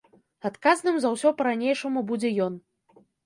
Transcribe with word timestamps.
Адказным 0.49 0.95
за 1.03 1.11
ўсё 1.17 1.33
па-ранейшаму 1.43 2.03
будзе 2.13 2.29
ён. 2.49 2.53